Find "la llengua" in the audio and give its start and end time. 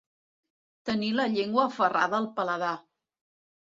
1.21-1.69